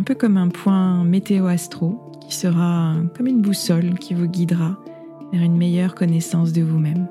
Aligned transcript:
un 0.00 0.02
peu 0.02 0.14
comme 0.14 0.38
un 0.38 0.48
point 0.48 1.04
météo-astro 1.04 2.00
qui 2.26 2.34
sera 2.34 2.94
comme 3.14 3.26
une 3.26 3.42
boussole 3.42 3.98
qui 3.98 4.14
vous 4.14 4.28
guidera 4.28 4.78
vers 5.30 5.42
une 5.42 5.58
meilleure 5.58 5.94
connaissance 5.94 6.54
de 6.54 6.62
vous-même. 6.62 7.06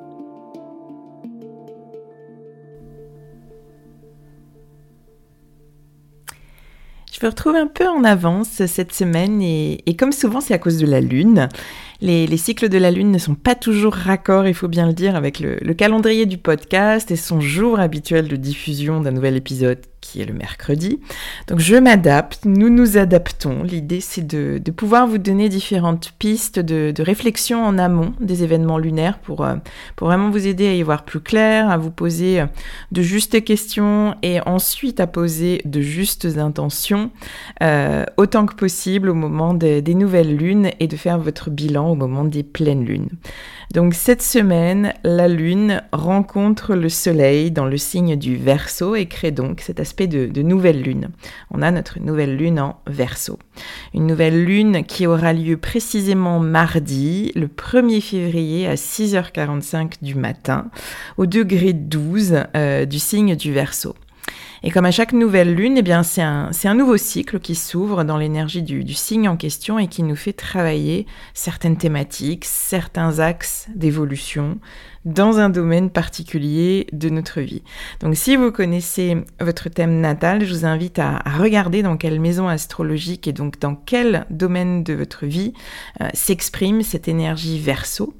Je 7.12 7.24
me 7.24 7.30
retrouve 7.30 7.56
un 7.56 7.68
peu 7.68 7.88
en 7.88 8.04
avance 8.04 8.66
cette 8.66 8.92
semaine 8.92 9.40
et, 9.44 9.96
comme 9.96 10.12
souvent 10.12 10.42
c'est 10.42 10.56
à 10.56 10.58
cause 10.58 10.80
de 10.80 10.88
la 10.88 11.00
Lune. 11.00 11.48
Les, 12.02 12.38
cycles 12.38 12.70
de 12.70 12.80
la 12.80 12.90
Lune 12.90 13.12
ne 13.12 13.20
sont 13.20 13.36
pas 13.36 13.54
toujours 13.54 13.94
raccords, 13.94 14.48
il 14.48 14.56
faut 14.56 14.68
bien 14.68 14.88
le 14.88 14.94
dire, 14.94 15.16
avec 15.16 15.40
le 15.40 15.74
calendrier 15.76 16.26
du 16.26 16.40
podcast 16.40 17.12
et 17.12 17.18
son 17.18 17.40
jour 17.40 17.80
habituel 17.80 18.28
de 18.28 18.36
diffusion 18.36 19.00
d'un 19.02 19.12
nouvel 19.12 19.36
épisode 19.36 19.80
qui 20.02 20.22
est 20.22 20.26
le 20.26 20.34
mercredi. 20.34 21.00
Donc 21.48 21.60
je 21.60 21.76
m'adapte, 21.76 22.46
nous 22.46 22.70
nous 22.70 22.98
adaptons. 22.98 23.64
L'idée 23.64 24.02
c'est 24.02 24.26
de, 24.26 24.60
pouvoir 24.72 25.08
vous 25.08 25.18
donner 25.18 25.50
différentes 25.50 26.14
pistes 26.20 26.60
de, 26.60 26.94
réflexion 27.02 27.64
en 27.64 27.78
amont 27.78 28.14
des 28.20 28.44
événements 28.44 28.78
lunaires 28.78 29.20
pour, 29.20 29.44
euh, 29.44 29.56
pour 29.96 30.08
vraiment 30.08 30.30
vous 30.30 30.48
aider 30.48 30.68
à 30.68 30.74
y 30.74 30.82
voir 30.84 31.04
plus 31.04 31.22
clair, 31.22 31.70
à 31.70 31.78
vous 31.78 31.92
poser 31.92 32.42
euh, 32.42 32.46
de 32.92 33.02
justes 33.02 33.44
questions 33.44 34.16
et 34.22 34.40
ensuite 34.46 35.00
à 35.00 35.08
poser 35.08 35.62
de 35.66 35.82
justes 35.82 36.28
intentions 36.38 37.10
euh, 37.64 38.06
autant 38.18 38.46
que 38.46 38.56
possible 38.56 39.10
au 39.10 39.14
moment 39.14 39.54
des 39.54 39.82
nouvelles 39.96 40.36
lunes 40.36 40.72
et 40.80 40.88
de 40.88 40.96
faire 40.96 41.20
votre 41.20 41.50
bilan 41.50 41.90
au 41.90 41.96
moment 41.96 42.24
des 42.24 42.44
pleines 42.44 42.86
lunes. 42.86 43.10
Donc 43.74 43.94
cette 43.94 44.24
semaine, 44.24 44.94
la 45.04 45.28
Lune 45.28 45.84
rencontre 45.94 46.74
le 46.74 46.90
Soleil 46.90 47.52
dans 47.52 47.66
le 47.66 47.78
signe 47.78 48.16
du 48.16 48.36
Verseau 48.36 48.96
et 48.96 49.06
crée 49.06 49.30
donc 49.30 49.62
cet 49.62 49.80
de, 49.98 50.42
nouvelle 50.42 50.82
Lune. 50.82 51.10
On 51.52 51.62
a 51.62 51.72
notre 51.72 52.00
nouvelle 52.00 52.36
Lune 52.36 52.60
en 52.60 52.80
Verseau. 52.88 53.40
Une 53.94 54.08
nouvelle 54.08 54.44
Lune 54.44 54.84
qui 54.84 55.08
aura 55.08 55.34
lieu 55.34 55.58
précisément 55.58 56.40
mardi, 56.40 57.32
le 57.36 57.48
1er 57.48 58.02
février 58.02 58.68
à 58.68 58.76
6h45 58.76 59.94
du 60.02 60.16
matin, 60.16 60.70
au 61.18 61.26
degré 61.26 61.74
12 61.74 62.44
euh, 62.56 62.86
du 62.86 63.00
signe 63.00 63.36
du 63.36 63.52
Verseau. 63.52 63.96
Et 64.64 64.72
comme 64.72 64.86
à 64.86 64.92
chaque 64.92 65.14
nouvelle 65.14 65.56
lune, 65.56 65.78
eh 65.78 65.82
bien 65.82 66.04
c'est 66.04 66.22
un, 66.22 66.52
un, 66.64 66.74
nouveau 66.74 66.98
cycle 66.98 67.40
qui 67.40 67.56
s'ouvre 67.56 68.04
dans 68.04 68.18
l'énergie 68.18 68.62
du, 68.62 68.84
du, 68.84 68.94
signe 68.94 69.30
en 69.30 69.38
question 69.38 69.80
et 69.80 69.88
qui 69.88 70.04
nous 70.04 70.16
fait 70.16 70.34
travailler 70.34 71.06
certaines 71.34 71.78
thématiques, 71.78 72.46
certains 72.46 73.20
axes 73.20 73.68
d'évolution 73.76 74.60
dans 75.06 75.40
un 75.40 75.50
domaine 75.50 75.90
particulier 75.90 76.88
de 76.92 77.10
notre 77.10 77.42
vie. 77.42 77.64
Donc 78.02 78.16
si 78.16 78.36
vous 78.36 78.52
connaissez 78.52 79.18
votre 79.40 79.70
thème 79.70 80.02
natal, 80.02 80.44
je 80.44 80.54
vous 80.54 80.66
invite 80.66 81.00
à, 81.00 81.20
regarder 81.38 81.82
dans 81.82 81.98
quelle 81.98 82.20
maison 82.20 82.48
astrologique 82.48 83.28
et 83.28 83.34
donc 83.34 83.60
dans 83.60 83.76
quel 83.76 84.26
domaine 84.30 84.84
de 84.84 84.94
votre 84.94 85.26
vie 85.26 85.54
euh, 86.02 86.08
s'exprime 86.14 86.82
cette 86.82 87.08
énergie 87.08 87.60
verso. 87.60 88.14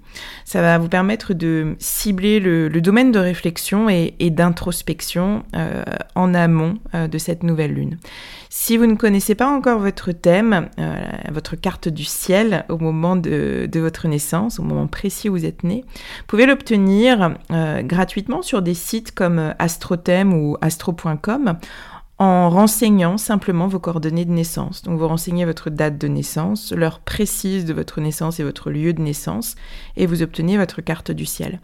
Ça 0.46 0.62
va 0.62 0.78
vous 0.78 0.90
permettre 0.90 1.34
de 1.34 1.76
cibler 1.80 2.40
le, 2.40 2.70
domaine 2.82 3.12
de 3.12 3.20
réflexion 3.20 3.90
et, 3.90 4.14
d'introspection 4.30 5.44
euh, 5.56 5.84
en 6.16 6.34
amont 6.34 6.80
euh, 6.96 7.08
de 7.08 7.18
cette 7.18 7.44
nouvelle 7.44 7.74
lune. 7.74 7.98
Si 8.50 8.78
vous 8.78 8.88
ne 8.88 8.96
connaissez 8.96 9.36
pas 9.36 9.48
encore 9.48 9.80
votre 9.80 10.12
thème, 10.12 10.70
euh, 10.80 11.04
votre 11.32 11.56
carte 11.56 11.88
du 11.88 12.04
ciel 12.04 12.66
au 12.70 12.78
moment 12.78 13.16
de, 13.16 13.70
votre 13.76 14.08
naissance, 14.08 14.60
au 14.60 14.64
moment 14.64 14.88
précis 14.88 15.30
où 15.30 15.34
vous 15.34 15.46
êtes 15.46 15.64
né, 15.64 15.84
vous 15.88 16.26
pouvez 16.28 16.46
l'obtenir 16.46 17.36
gratuitement 17.84 18.42
sur 18.42 18.62
des 18.62 18.74
sites 18.74 19.14
comme 19.14 19.54
AstroThème 19.60 20.34
ou 20.34 20.58
astro.com 20.62 21.58
en 22.20 22.50
renseignant 22.50 23.18
simplement 23.18 23.68
vos 23.68 23.80
coordonnées 23.80 24.26
de 24.26 24.32
naissance. 24.32 24.84
Donc 24.84 25.00
vous 25.00 25.08
renseignez 25.08 25.46
votre 25.46 25.70
date 25.70 25.98
de 25.98 26.08
naissance, 26.10 26.74
l'heure 26.74 27.00
précise 27.00 27.64
de 27.64 27.74
votre 27.74 28.02
naissance 28.02 28.42
et 28.42 28.44
votre 28.44 28.70
lieu 28.70 28.92
de 28.92 29.02
naissance, 29.02 29.56
et 29.96 30.06
vous 30.06 30.22
obtenez 30.22 30.58
votre 30.58 30.82
carte 30.82 31.12
du 31.12 31.26
ciel. 31.26 31.62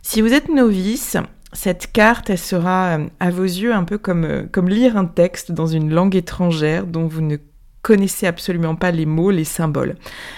Si 0.00 0.20
vous 0.20 0.32
êtes 0.32 0.48
novice, 0.48 1.16
cette 1.52 1.90
carte, 1.92 2.30
elle 2.30 2.38
sera 2.38 2.98
euh, 2.98 3.06
à 3.18 3.30
vos 3.30 3.44
yeux 3.44 3.74
un 3.74 3.82
peu 3.82 3.98
comme, 3.98 4.24
euh, 4.24 4.44
comme 4.50 4.68
lire 4.68 4.96
un 4.96 5.04
texte 5.04 5.50
dans 5.50 5.66
une 5.66 5.92
langue 5.92 6.14
étrangère 6.14 6.86
dont 6.86 7.06
vous 7.06 7.20
ne 7.20 7.36
connaissez 7.82 8.28
absolument 8.28 8.76
pas 8.76 8.92
les 8.92 9.06
mots, 9.06 9.32
les 9.32 9.44
symboles. 9.44 9.96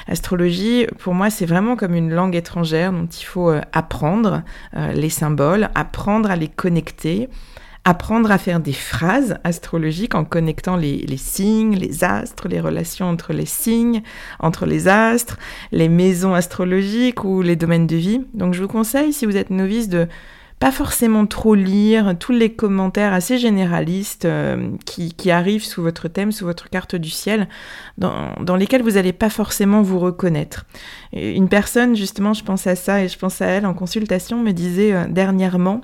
L'astrologie, 0.09 0.87
pour 0.99 1.13
moi, 1.13 1.29
c'est 1.29 1.45
vraiment 1.45 1.77
comme 1.77 1.95
une 1.95 2.11
langue 2.11 2.35
étrangère 2.35 2.93
dont 2.93 3.07
il 3.07 3.25
faut 3.25 3.51
euh, 3.51 3.61
apprendre 3.75 4.43
les 4.95 5.11
symboles, 5.11 5.69
apprendre 5.75 6.31
à 6.31 6.37
les 6.37 6.49
connecter, 6.49 7.29
apprendre 7.85 8.31
à 8.31 8.39
faire 8.39 8.61
des 8.61 8.73
phrases 8.73 9.37
astrologiques 9.45 10.15
en 10.15 10.25
connectant 10.25 10.77
les, 10.77 11.05
signes, 11.19 11.77
les 11.77 12.03
astres, 12.03 12.49
les 12.49 12.61
relations 12.61 13.07
entre 13.07 13.33
les 13.33 13.47
signes, 13.47 14.03
entre 14.41 14.65
les 14.65 14.89
astres, 14.89 15.39
les 15.71 15.91
maisons 15.91 16.35
astrologiques 16.35 17.25
ou 17.25 17.43
les 17.43 17.57
domaines 17.57 17.87
de 17.87 17.97
vie. 17.97 18.23
Donc 18.33 18.55
je 18.55 18.63
vous 18.63 18.69
conseille, 18.69 19.13
si 19.13 19.27
vous 19.27 19.37
êtes 19.37 19.51
novice, 19.51 19.89
de 19.91 20.09
pas 20.61 20.71
forcément 20.71 21.27
trop 21.27 21.55
lire 21.55 22.15
tous 22.19 22.33
les 22.33 22.53
commentaires 22.53 23.13
assez 23.13 23.37
généralistes 23.37 24.25
euh, 24.25 24.71
qui, 24.87 25.31
arrivent 25.31 25.65
sous 25.65 25.83
votre 25.83 26.09
thème, 26.09 26.33
sous 26.33 26.47
votre 26.47 26.71
carte 26.71 26.97
du 26.97 27.11
ciel, 27.11 27.49
dans, 27.99 28.57
lesquels 28.57 28.83
vous 28.83 28.93
n'allez 28.93 29.13
pas 29.13 29.29
forcément 29.29 29.83
vous 29.83 29.99
reconnaître. 29.99 30.65
une 31.13 31.49
personne, 31.49 31.97
justement, 31.97 32.33
je 32.33 32.45
pense 32.45 32.67
à 32.67 32.77
ça 32.77 33.03
et 33.03 33.09
je 33.09 33.19
pense 33.19 33.43
à 33.43 33.47
elle 33.47 33.67
en 33.67 33.75
consultation, 33.75 34.43
me 34.43 34.53
disait 34.53 34.95
euh, 34.95 35.05
dernièrement 35.07 35.83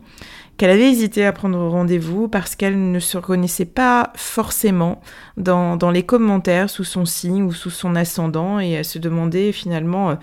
qu'elle 0.61 0.71
avait 0.71 0.91
hésité 0.91 1.25
à 1.25 1.33
prendre 1.33 1.59
rendez-vous 1.69 2.29
parce 2.29 2.55
qu'elle 2.55 2.93
ne 2.93 2.99
se 2.99 3.17
reconnaissait 3.17 3.65
pas 3.65 4.13
forcément 4.15 5.01
dans, 5.39 5.77
dans, 5.77 5.91
les 5.91 6.03
commentaires 6.03 6.69
sous 6.69 6.85
son 6.85 7.07
signe 7.07 7.43
ou 7.43 7.53
sous 7.53 7.71
son 7.71 7.97
ascendant 7.97 8.61
et 8.61 8.73
elle 8.73 8.85
se 8.85 8.99
demandait 8.99 9.53
finalement 9.53 10.11
euh, 10.11 10.15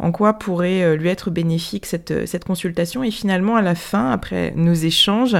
en 0.00 0.10
quoi 0.10 0.32
pourrait 0.32 0.82
euh, 0.82 0.96
lui 0.96 1.08
être 1.08 1.30
bénéfique 1.30 1.86
cette, 1.86 2.10
euh, 2.10 2.26
cette 2.26 2.44
consultation. 2.44 3.04
Et 3.04 3.12
finalement, 3.12 3.54
à 3.54 3.62
la 3.62 3.76
fin, 3.76 4.10
après 4.10 4.52
nos 4.56 4.74
échanges, 4.74 5.36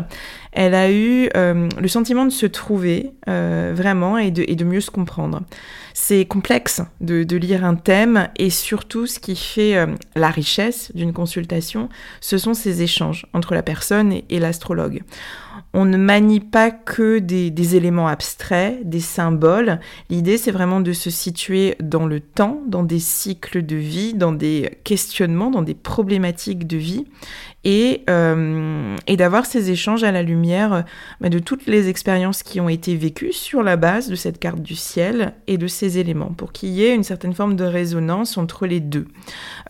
elle 0.52 0.74
a 0.74 0.88
eu 0.88 1.28
le 1.34 1.88
sentiment 1.88 2.24
de 2.24 2.30
se 2.30 2.46
trouver 2.46 3.10
vraiment 3.26 4.18
et 4.18 4.30
de, 4.30 4.44
de 4.44 4.64
mieux 4.64 4.80
se 4.80 4.92
comprendre. 4.92 5.42
C'est 5.94 6.26
complexe 6.26 6.80
de, 7.00 7.24
de, 7.24 7.36
lire 7.36 7.64
un 7.64 7.74
thème 7.74 8.28
et 8.36 8.50
surtout 8.50 9.08
ce 9.08 9.18
qui 9.18 9.34
fait 9.34 9.84
la 10.14 10.30
richesse 10.30 10.92
d'une 10.94 11.12
consultation, 11.12 11.88
ce 12.20 12.38
sont 12.38 12.54
ces 12.54 12.82
échanges 12.82 13.26
entre 13.32 13.54
la 13.54 13.64
personne 13.64 14.12
et 14.12 14.38
l'astrologue. 14.44 15.02
On 15.72 15.84
ne 15.84 15.96
manie 15.96 16.38
pas 16.38 16.70
que 16.70 17.18
des, 17.18 17.76
éléments 17.76 18.06
abstraits, 18.06 18.88
des 18.88 19.00
symboles. 19.00 19.80
L'idée, 20.08 20.38
c'est 20.38 20.52
vraiment 20.52 20.80
de 20.80 20.92
se 20.92 21.10
situer 21.10 21.74
dans 21.80 22.06
le 22.06 22.20
temps, 22.20 22.62
dans 22.68 22.84
des 22.84 23.00
cycles 23.00 23.64
de 23.64 23.74
vie, 23.74 24.14
dans 24.14 24.32
des 24.32 24.78
questionnements, 24.84 25.50
dans 25.50 25.62
des 25.62 25.74
problématiques 25.74 26.68
de 26.68 26.76
vie, 26.76 27.06
et, 27.64 28.02
euh, 28.10 28.96
d'avoir 29.08 29.46
ces 29.46 29.70
échanges 29.70 30.04
à 30.04 30.12
la 30.12 30.22
lumière 30.22 30.84
bah, 31.20 31.28
de 31.28 31.38
toutes 31.38 31.66
les 31.66 31.88
expériences 31.88 32.42
qui 32.42 32.60
ont 32.60 32.68
été 32.68 32.96
vécues 32.96 33.32
sur 33.32 33.62
la 33.62 33.76
base 33.76 34.08
de 34.08 34.14
cette 34.14 34.38
carte 34.38 34.60
du 34.60 34.74
ciel 34.74 35.34
et 35.46 35.56
de 35.56 35.66
ces 35.66 35.98
éléments, 35.98 36.32
pour 36.36 36.52
qu'il 36.52 36.70
y 36.70 36.84
ait 36.84 36.94
une 36.94 37.04
certaine 37.04 37.32
forme 37.32 37.56
de 37.56 37.64
résonance 37.64 38.36
entre 38.36 38.66
les 38.66 38.80
deux. 38.80 39.06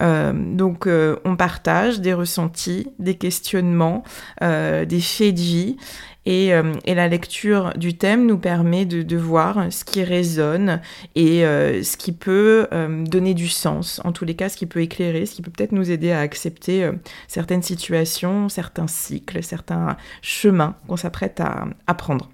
Euh, 0.03 0.33
donc, 0.33 0.87
euh, 0.87 1.17
on 1.25 1.37
partage 1.37 2.01
des 2.01 2.15
ressentis, 2.15 2.89
des 2.99 3.15
questionnements, 3.15 4.03
des 4.41 5.01
faits 5.01 5.35
de 5.35 5.41
vie, 5.41 5.77
euh, 6.27 6.73
et, 6.85 6.95
la 6.95 7.09
lecture 7.09 7.73
du 7.77 7.97
thème 7.97 8.27
nous 8.27 8.39
permet 8.39 8.87
de, 8.87 9.17
voir 9.17 9.71
ce 9.71 9.85
qui 9.85 10.03
résonne 10.03 10.81
et 11.15 11.45
euh, 11.45 11.83
ce 11.83 11.97
qui 11.97 12.13
peut 12.13 12.67
euh, 12.73 13.05
donner 13.05 13.35
du 13.35 13.49
sens, 13.49 14.01
en 14.05 14.13
tous 14.13 14.25
les 14.25 14.35
cas 14.35 14.49
ce 14.49 14.57
qui 14.57 14.67
peut 14.67 14.81
éclairer, 14.81 15.27
ce 15.27 15.35
qui 15.35 15.43
peut 15.43 15.51
peut-être 15.51 15.73
nous 15.73 15.91
aider 15.91 16.13
à 16.13 16.21
accepter 16.21 16.91
certaines 17.29 17.63
situations, 17.63 18.49
certains 18.49 18.87
cycles, 18.87 19.43
certains 19.43 19.97
chemins 20.23 20.77
qu'on 20.89 20.97
s'apprête 20.97 21.41
à, 21.41 21.95
prendre. 21.95 22.31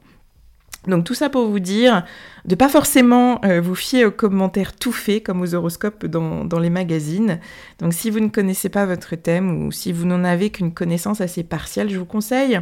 Donc 0.86 1.04
tout 1.04 1.14
ça 1.14 1.28
pour 1.28 1.46
vous 1.46 1.60
dire 1.60 2.04
de 2.46 2.54
pas 2.54 2.70
forcément 2.70 3.40
vous 3.62 3.74
fier 3.74 4.06
aux 4.06 4.10
commentaires 4.10 4.74
tout 4.74 4.92
faits 4.92 5.22
comme 5.22 5.42
aux 5.42 5.54
horoscopes 5.54 6.06
dans, 6.06 6.44
dans, 6.44 6.58
les 6.58 6.70
magazines. 6.70 7.38
Donc 7.80 7.92
si 7.92 8.08
vous 8.08 8.20
ne 8.20 8.28
connaissez 8.28 8.70
pas 8.70 8.86
votre 8.86 9.16
thème 9.16 9.66
ou 9.66 9.72
si 9.72 9.92
vous 9.92 10.06
n'en 10.06 10.24
avez 10.24 10.48
qu'une 10.50 10.72
connaissance 10.72 11.20
assez 11.20 11.42
partielle, 11.42 11.90
je 11.90 11.98
vous 11.98 12.06
conseille 12.06 12.60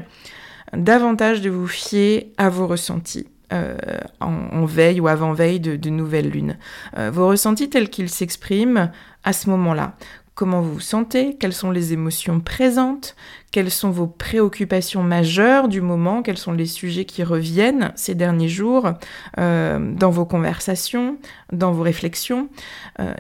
davantage 0.73 1.41
de 1.41 1.51
vous 1.51 1.69
fier 1.69 2.33
à 2.37 2.49
vos 2.49 2.67
ressentis. 2.67 3.27
Euh, 3.51 3.79
en, 4.21 4.67
veille 4.67 5.01
ou 5.01 5.09
avant-veille 5.09 5.59
de, 5.59 5.77
de 5.77 5.89
nouvelle 5.89 6.29
lune. 6.29 6.59
Euh, 6.99 7.11
vos 7.11 7.29
ressentis 7.29 7.71
tels 7.71 7.89
qu'ils 7.89 8.11
s'expriment 8.11 8.91
à 9.25 9.33
ce 9.33 9.49
moment-là. 9.49 9.97
Comment 10.35 10.61
vous 10.61 10.75
vous 10.75 10.81
sentez 10.81 11.35
Quelles 11.35 11.55
sont 11.55 11.71
les 11.71 11.95
émotions 11.95 12.41
présentes 12.41 13.17
Quelles 13.51 13.71
sont 13.71 13.89
vos 13.91 14.07
préoccupations 14.07 15.03
majeures 15.03 15.69
du 15.69 15.81
moment 15.81 16.23
Quels 16.23 16.37
sont 16.37 16.53
les 16.53 16.67
sujets 16.67 17.07
qui 17.07 17.25
reviennent 17.25 17.93
ces 17.97 18.15
derniers 18.15 18.51
jours 18.51 18.93
euh, 19.39 19.79
dans 19.95 20.11
vos 20.11 20.27
conversations, 20.27 21.17
dans 21.51 21.73
vos 21.73 21.83
réflexions 21.83 22.51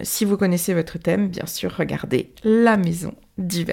Si 0.03 0.27
vous 0.27 0.37
connaissez 0.37 0.75
votre 0.75 0.99
thème, 0.99 1.29
bien 1.29 1.47
sûr, 1.47 1.75
regardez 1.75 2.35
la 2.45 2.77
maison 2.77 3.15
du. 3.39 3.65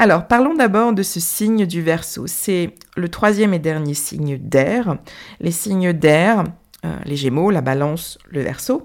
Alors, 0.00 0.26
parlons 0.26 0.54
d'abord 0.54 0.94
de 0.94 1.02
ce 1.02 1.20
signe 1.20 1.66
du 1.66 1.82
Verseau. 1.82 2.26
C'est 2.26 2.72
le 2.96 3.10
troisième 3.10 3.52
et 3.52 3.58
dernier 3.58 3.92
signe 3.92 4.38
d'air. 4.38 4.96
Les 5.40 5.50
signes 5.50 5.92
d'air, 5.92 6.44
euh, 6.86 6.96
les 7.04 7.16
Gémeaux, 7.16 7.50
la 7.50 7.60
Balance, 7.60 8.16
le 8.30 8.40
Verseau, 8.40 8.82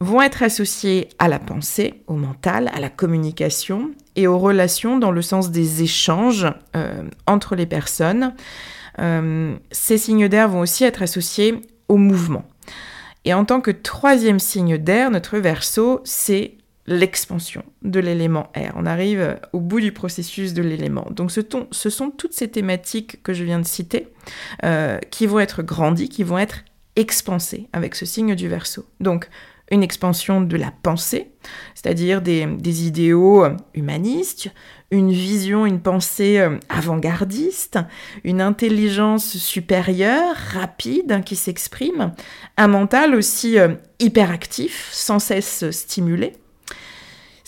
vont 0.00 0.22
être 0.22 0.42
associés 0.42 1.10
à 1.18 1.28
la 1.28 1.38
pensée, 1.38 2.02
au 2.06 2.14
mental, 2.14 2.70
à 2.72 2.80
la 2.80 2.88
communication 2.88 3.90
et 4.16 4.26
aux 4.26 4.38
relations 4.38 4.96
dans 4.96 5.10
le 5.10 5.20
sens 5.20 5.50
des 5.50 5.82
échanges 5.82 6.46
euh, 6.74 7.02
entre 7.26 7.54
les 7.54 7.66
personnes. 7.66 8.32
Euh, 9.00 9.54
ces 9.70 9.98
signes 9.98 10.28
d'air 10.28 10.48
vont 10.48 10.60
aussi 10.60 10.82
être 10.82 11.02
associés 11.02 11.60
au 11.88 11.98
mouvement. 11.98 12.46
Et 13.26 13.34
en 13.34 13.44
tant 13.44 13.60
que 13.60 13.70
troisième 13.70 14.38
signe 14.38 14.78
d'air, 14.78 15.10
notre 15.10 15.36
verso, 15.36 16.00
c'est 16.04 16.56
l'expansion 16.88 17.62
de 17.82 18.00
l'élément 18.00 18.50
R. 18.56 18.72
On 18.74 18.86
arrive 18.86 19.38
au 19.52 19.60
bout 19.60 19.80
du 19.80 19.92
processus 19.92 20.54
de 20.54 20.62
l'élément. 20.62 21.06
Donc 21.10 21.30
ce, 21.30 21.42
sont 21.90 22.10
toutes 22.10 22.32
ces 22.32 22.48
thématiques 22.48 23.22
que 23.22 23.34
je 23.34 23.44
viens 23.44 23.60
de 23.60 23.66
citer 23.66 24.08
euh, 24.64 24.98
qui 25.10 25.26
vont 25.26 25.38
être 25.38 25.62
grandies, 25.62 26.08
qui 26.08 26.22
vont 26.22 26.38
être 26.38 26.64
expansées 26.96 27.68
avec 27.72 27.94
ce 27.94 28.06
signe 28.06 28.34
du 28.34 28.48
verso. 28.48 28.86
Donc 29.00 29.28
une 29.70 29.82
expansion 29.82 30.40
de 30.40 30.56
la 30.56 30.72
pensée, 30.82 31.30
c'est-à-dire 31.74 32.22
des, 32.22 32.86
idéaux 32.86 33.44
humanistes, 33.74 34.48
une 34.90 35.12
vision, 35.12 35.66
une 35.66 35.80
pensée 35.80 36.38
euh, 36.38 36.56
avant-gardiste, 36.70 37.78
une 38.24 38.40
intelligence 38.40 39.36
supérieure, 39.36 40.34
rapide, 40.34 41.22
qui 41.26 41.36
s'exprime, 41.36 42.14
un 42.56 42.68
mental 42.68 43.14
aussi 43.14 43.58
euh, 43.58 43.74
hyperactif, 44.00 44.88
sans 44.90 45.18
cesse 45.18 45.70
stimulé, 45.70 46.32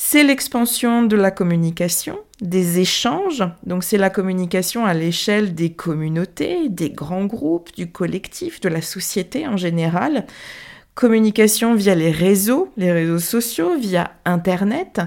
c'est 0.02 0.24
l'expansion 0.24 1.02
de 1.02 1.14
la 1.14 1.30
communication, 1.30 2.20
des 2.40 2.80
échanges. 2.80 3.44
Donc 3.64 3.84
c'est 3.84 3.98
la 3.98 4.08
communication 4.08 4.86
à 4.86 4.94
l'échelle 4.94 5.54
des 5.54 5.72
communautés, 5.72 6.70
des 6.70 6.88
grands 6.88 7.26
groupes, 7.26 7.70
du 7.76 7.92
collectif, 7.92 8.62
de 8.62 8.70
la 8.70 8.80
société 8.80 9.46
en 9.46 9.58
général. 9.58 10.26
Communication 10.94 11.74
via 11.74 11.94
les 11.94 12.10
réseaux, 12.10 12.72
les 12.78 12.90
réseaux 12.90 13.18
sociaux, 13.18 13.76
via 13.78 14.12
Internet. 14.24 15.02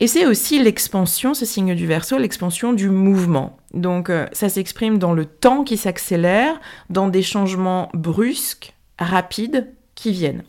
Et 0.00 0.08
c'est 0.08 0.26
aussi 0.26 0.60
l'expansion, 0.60 1.32
ce 1.32 1.46
signe 1.46 1.76
du 1.76 1.86
verso, 1.86 2.18
l'expansion 2.18 2.72
du 2.72 2.90
mouvement. 2.90 3.56
Donc 3.72 4.10
euh, 4.10 4.26
ça 4.32 4.48
s'exprime 4.48 4.98
dans 4.98 5.12
le 5.12 5.26
temps 5.26 5.62
qui 5.62 5.76
s'accélère, 5.76 6.60
dans 6.90 7.06
des 7.06 7.22
changements 7.22 7.88
brusques, 7.94 8.74
rapides, 8.98 9.72
qui 9.94 10.10
viennent. 10.10 10.42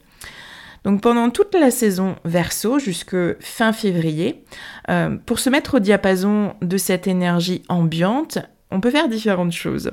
Donc 0.90 1.02
pendant 1.02 1.30
toute 1.30 1.54
la 1.54 1.70
saison 1.70 2.16
verso 2.26 2.80
jusque 2.80 3.16
fin 3.40 3.74
février, 3.74 4.44
euh, 4.90 5.18
pour 5.24 5.38
se 5.38 5.52
mettre 5.52 5.76
au 5.76 5.80
diapason 5.80 6.56
de 6.64 6.78
cette 6.78 7.06
énergie 7.06 7.62
ambiante, 7.70 8.40
on 8.72 8.82
peut 8.82 8.90
faire 8.90 9.08
différentes 9.08 9.52
choses. 9.52 9.92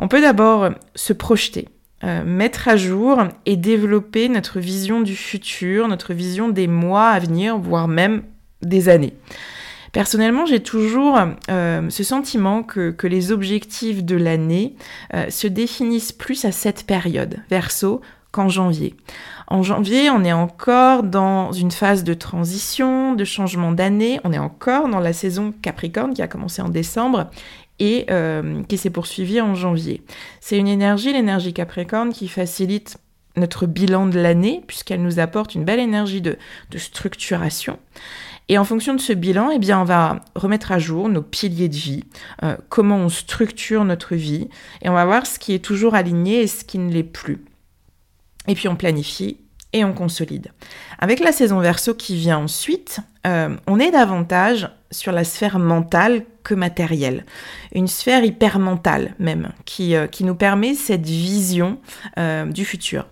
On 0.00 0.08
peut 0.08 0.20
d'abord 0.20 0.70
se 0.96 1.12
projeter, 1.12 1.68
euh, 2.02 2.24
mettre 2.24 2.66
à 2.66 2.76
jour 2.76 3.22
et 3.46 3.56
développer 3.56 4.28
notre 4.28 4.58
vision 4.58 5.00
du 5.00 5.14
futur, 5.14 5.86
notre 5.86 6.12
vision 6.12 6.48
des 6.48 6.66
mois 6.66 7.10
à 7.10 7.20
venir, 7.20 7.56
voire 7.56 7.86
même 7.86 8.24
des 8.62 8.88
années. 8.88 9.14
Personnellement, 9.92 10.44
j'ai 10.44 10.60
toujours 10.60 11.20
euh, 11.50 11.88
ce 11.88 12.02
sentiment 12.02 12.64
que, 12.64 12.96
les 13.06 13.30
objectifs 13.30 14.02
de 14.02 14.16
l'année 14.16 14.74
se 15.28 15.46
définissent 15.46 16.10
plus 16.10 16.44
à 16.44 16.50
cette 16.50 16.84
période, 16.84 17.36
verso, 17.48 18.00
qu'en 18.32 18.48
janvier. 18.48 18.96
En 19.46 19.62
janvier, 19.62 20.10
on 20.10 20.24
est 20.24 20.32
encore 20.32 21.02
dans 21.02 21.52
une 21.52 21.70
phase 21.70 22.04
de 22.04 22.14
transition, 22.14 23.14
de 23.14 23.24
changement 23.24 23.70
d'année. 23.70 24.18
On 24.24 24.32
est 24.32 24.38
encore 24.38 24.88
dans 24.88 25.00
la 25.00 25.12
saison 25.12 25.52
Capricorne 25.62 26.14
qui 26.14 26.22
a 26.22 26.28
commencé 26.28 26.62
en 26.62 26.70
décembre 26.70 27.30
et 27.78 28.06
euh, 28.10 28.62
qui 28.64 28.78
s'est 28.78 28.90
poursuivie 28.90 29.40
en 29.40 29.54
janvier. 29.54 30.02
C'est 30.40 30.58
une 30.58 30.68
énergie, 30.68 31.12
l'énergie 31.12 31.52
Capricorne, 31.52 32.12
qui 32.12 32.28
facilite 32.28 32.96
notre 33.36 33.66
bilan 33.66 34.06
de 34.06 34.18
l'année 34.18 34.62
puisqu'elle 34.66 35.02
nous 35.02 35.18
apporte 35.18 35.54
une 35.54 35.64
belle 35.64 35.80
énergie 35.80 36.22
de, 36.22 36.38
structuration. 36.76 37.78
Et 38.48 38.58
en 38.58 38.64
fonction 38.64 38.94
de 38.94 39.00
ce 39.00 39.12
bilan, 39.12 39.50
eh 39.50 39.58
bien, 39.58 39.80
on 39.80 39.84
va 39.84 40.20
remettre 40.34 40.72
à 40.72 40.78
jour 40.78 41.08
nos 41.08 41.22
piliers 41.22 41.68
de 41.68 41.76
vie, 41.76 42.04
euh, 42.42 42.56
comment 42.68 42.96
on 42.96 43.08
structure 43.08 43.84
notre 43.84 44.14
vie, 44.14 44.48
et 44.82 44.88
on 44.88 44.94
va 44.94 45.04
voir 45.04 45.26
ce 45.26 45.38
qui 45.38 45.54
est 45.54 45.64
toujours 45.64 45.94
aligné 45.94 46.40
et 46.40 46.46
ce 46.46 46.64
qui 46.64 46.78
ne 46.78 46.92
l'est 46.92 47.02
plus. 47.02 47.44
Et 48.48 48.54
puis 48.54 48.68
on 48.68 48.76
planifie 48.76 49.38
et 49.72 49.84
on 49.84 49.92
consolide. 49.92 50.48
Avec 50.98 51.20
la 51.20 51.32
saison 51.32 51.60
verso 51.60 51.94
qui 51.94 52.16
vient 52.16 52.38
ensuite, 52.38 53.00
euh, 53.26 53.56
on 53.66 53.78
est 53.78 53.90
davantage 53.90 54.68
sur 54.90 55.12
la 55.12 55.24
sphère 55.24 55.58
mentale 55.58 56.24
que 56.44 56.54
matérielle. 56.54 57.24
Une 57.74 57.88
sphère 57.88 58.24
hyper 58.24 58.58
mentale 58.58 59.14
même, 59.18 59.52
qui, 59.64 59.94
euh, 59.94 60.06
nous 60.20 60.34
permet 60.34 60.74
cette 60.74 61.06
vision 61.06 61.78
euh, 62.18 62.44
du 62.46 62.64
futur. 62.64 63.06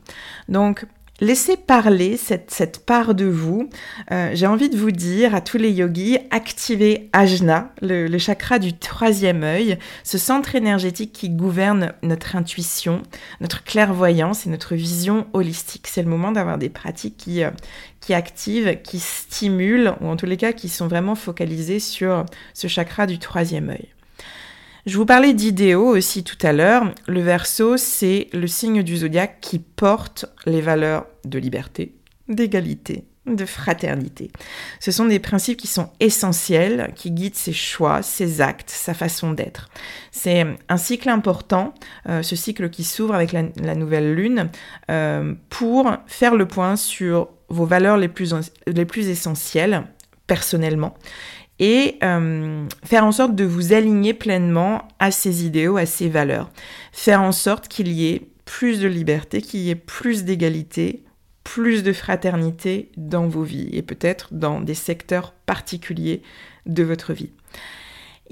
Donc 0.48 0.84
Laissez 1.22 1.58
parler 1.58 2.16
cette, 2.16 2.50
cette 2.50 2.86
part 2.86 3.14
de 3.14 3.26
vous. 3.26 3.68
Euh, 4.10 4.30
j'ai 4.32 4.46
envie 4.46 4.70
de 4.70 4.76
vous 4.78 4.90
dire 4.90 5.34
à 5.34 5.42
tous 5.42 5.58
les 5.58 5.70
yogis, 5.70 6.16
activez 6.30 7.10
Ajna, 7.12 7.74
le, 7.82 8.16
chakra 8.16 8.58
du 8.58 8.72
troisième 8.72 9.42
œil, 9.42 9.78
ce 10.02 10.16
centre 10.16 10.54
énergétique 10.54 11.12
qui 11.12 11.28
gouverne 11.28 11.92
notre 12.02 12.36
intuition, 12.36 13.02
notre 13.42 13.62
clairvoyance 13.64 14.46
et 14.46 14.50
notre 14.50 14.74
vision 14.74 15.26
holistique. 15.34 15.88
C'est 15.88 16.02
le 16.02 16.08
moment 16.08 16.32
d'avoir 16.32 16.56
des 16.56 16.70
pratiques 16.70 17.18
qui, 17.18 17.44
euh, 17.44 17.50
qui 18.00 18.14
activent, 18.14 18.80
qui 18.82 18.98
stimulent, 18.98 19.92
ou 20.00 20.06
en 20.06 20.16
tous 20.16 20.26
les 20.26 20.38
cas 20.38 20.52
qui 20.52 20.70
sont 20.70 20.88
vraiment 20.88 21.16
focalisées 21.16 21.80
sur 21.80 22.24
ce 22.54 22.66
chakra 22.66 23.06
du 23.06 23.18
troisième 23.18 23.68
œil. 23.68 23.88
Je 24.90 24.96
vous 24.96 25.06
parlais 25.06 25.34
d'idéaux 25.34 25.86
aussi 25.86 26.24
tout 26.24 26.36
à 26.42 26.52
l'heure. 26.52 26.92
Le 27.06 27.20
verso, 27.20 27.76
c'est 27.76 28.26
le 28.32 28.48
signe 28.48 28.82
du 28.82 28.96
zodiaque 28.96 29.38
qui 29.40 29.60
porte 29.60 30.26
les 30.46 30.60
valeurs 30.60 31.06
de 31.24 31.38
liberté, 31.38 31.94
d'égalité, 32.26 33.04
de 33.24 33.44
fraternité. 33.44 34.32
Ce 34.80 34.90
sont 34.90 35.04
des 35.04 35.20
principes 35.20 35.58
qui 35.58 35.68
sont 35.68 35.90
essentiels, 36.00 36.90
qui 36.96 37.12
guident 37.12 37.36
ses 37.36 37.52
choix, 37.52 38.02
ses 38.02 38.40
actes, 38.40 38.70
sa 38.70 38.92
façon 38.92 39.30
d'être. 39.30 39.68
C'est 40.10 40.44
un 40.68 40.76
cycle 40.76 41.08
important, 41.08 41.72
euh, 42.08 42.22
ce 42.22 42.34
cycle 42.34 42.68
qui 42.68 42.82
s'ouvre 42.82 43.14
avec 43.14 43.30
la, 43.30 43.74
nouvelle 43.76 44.12
lune, 44.12 44.50
euh, 44.90 45.34
pour 45.50 45.88
faire 46.08 46.34
le 46.34 46.48
point 46.48 46.74
sur 46.74 47.28
vos 47.48 47.64
valeurs 47.64 47.96
les 47.96 48.08
plus, 48.08 48.34
les 48.66 48.86
plus 48.86 49.08
essentielles, 49.08 49.84
personnellement, 50.26 50.96
et 51.60 51.98
euh, 52.02 52.66
faire 52.84 53.04
en 53.04 53.12
sorte 53.12 53.36
de 53.36 53.44
vous 53.44 53.72
aligner 53.72 54.14
pleinement 54.14 54.88
à 54.98 55.10
ces 55.10 55.44
idéaux, 55.44 55.76
à 55.76 55.86
ces 55.86 56.08
valeurs. 56.08 56.50
Faire 56.90 57.22
en 57.22 57.32
sorte 57.32 57.68
qu'il 57.68 57.88
y 57.88 58.08
ait 58.08 58.22
plus 58.46 58.80
de 58.80 58.88
liberté, 58.88 59.42
qu'il 59.42 59.60
y 59.60 59.70
ait 59.70 59.76
plus 59.76 60.24
d'égalité, 60.24 61.04
plus 61.44 61.82
de 61.82 61.92
fraternité 61.92 62.90
dans 62.96 63.28
vos 63.28 63.42
vies 63.42 63.68
et 63.72 63.82
peut-être 63.82 64.28
dans 64.32 64.60
des 64.60 64.74
secteurs 64.74 65.32
particuliers 65.46 66.22
de 66.66 66.82
votre 66.82 67.12
vie. 67.12 67.30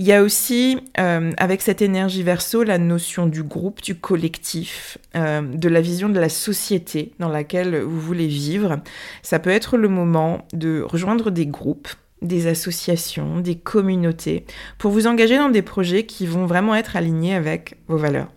Il 0.00 0.06
y 0.06 0.12
a 0.12 0.22
aussi, 0.22 0.78
euh, 1.00 1.32
avec 1.38 1.60
cette 1.60 1.82
énergie 1.82 2.22
verso, 2.22 2.62
la 2.62 2.78
notion 2.78 3.26
du 3.26 3.42
groupe, 3.42 3.82
du 3.82 3.96
collectif, 3.96 4.96
euh, 5.16 5.42
de 5.42 5.68
la 5.68 5.80
vision 5.80 6.08
de 6.08 6.20
la 6.20 6.28
société 6.28 7.12
dans 7.18 7.28
laquelle 7.28 7.80
vous 7.80 8.00
voulez 8.00 8.28
vivre. 8.28 8.78
Ça 9.22 9.40
peut 9.40 9.50
être 9.50 9.76
le 9.76 9.88
moment 9.88 10.46
de 10.52 10.82
rejoindre 10.82 11.32
des 11.32 11.46
groupes, 11.46 11.88
des 12.22 12.46
associations, 12.46 13.38
des 13.38 13.56
communautés, 13.56 14.44
pour 14.78 14.90
vous 14.90 15.06
engager 15.06 15.36
dans 15.38 15.48
des 15.48 15.62
projets 15.62 16.04
qui 16.04 16.26
vont 16.26 16.46
vraiment 16.46 16.74
être 16.74 16.96
alignés 16.96 17.34
avec 17.34 17.76
vos 17.86 17.96
valeurs. 17.96 18.28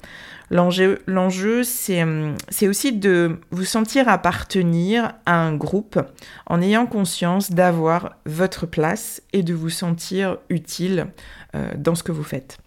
L'enjeu, 0.51 1.01
hum, 1.07 2.35
c'est 2.49 2.67
aussi 2.67 2.91
de 2.91 3.39
vous 3.51 3.63
sentir 3.63 4.09
appartenir 4.09 5.13
à 5.25 5.35
un 5.35 5.55
groupe 5.55 5.99
en 6.45 6.61
ayant 6.61 6.85
conscience 6.85 7.51
d'avoir 7.51 8.17
votre 8.25 8.65
place 8.65 9.21
et 9.31 9.43
de 9.43 9.53
vous 9.53 9.69
sentir 9.69 10.37
utile 10.49 11.07
euh, 11.55 11.71
dans 11.77 11.95
ce 11.95 12.03
que 12.03 12.11
vous 12.11 12.23
faites. 12.23 12.57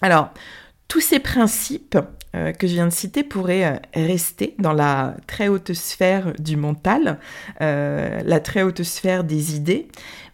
Alors, 0.00 0.30
tous 0.86 1.00
ces 1.00 1.18
principes 1.18 1.98
euh, 2.36 2.52
que 2.52 2.66
je 2.66 2.74
viens 2.74 2.86
de 2.86 2.92
citer 2.92 3.24
pourraient 3.24 3.64
euh, 3.64 3.76
rester 3.94 4.54
dans 4.58 4.72
la 4.72 5.16
très 5.26 5.48
haute 5.48 5.72
sphère 5.72 6.32
du 6.38 6.56
mental, 6.56 7.18
la 7.60 8.40
très 8.40 8.62
haute 8.62 8.82
sphère 8.82 9.24
des 9.24 9.56
idées, 9.56 9.88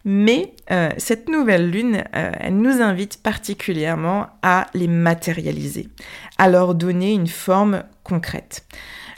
mais 0.05 0.53
euh, 0.71 0.89
cette 0.97 1.29
nouvelle 1.29 1.69
lune, 1.69 2.03
euh, 2.15 2.31
elle 2.39 2.57
nous 2.57 2.81
invite 2.81 3.21
particulièrement 3.23 4.27
à 4.41 4.67
les 4.73 4.87
matérialiser, 4.87 5.89
à 6.37 6.49
leur 6.49 6.75
donner 6.75 7.13
une 7.13 7.27
forme 7.27 7.83
concrète. 8.03 8.65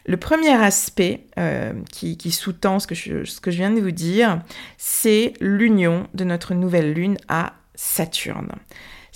Le 0.05 0.17
premier 0.17 0.53
aspect 0.53 1.25
euh, 1.39 1.73
qui, 1.91 2.31
sous-tend 2.31 2.79
ce, 2.79 2.85
que 2.85 2.93
je 2.95 3.57
viens 3.57 3.71
de 3.71 3.81
vous 3.81 3.91
dire, 3.91 4.41
c'est 4.77 5.33
l'union 5.41 6.07
de 6.13 6.23
notre 6.23 6.53
nouvelle 6.53 6.93
lune 6.93 7.17
à 7.27 7.53
Saturne. 7.73 8.51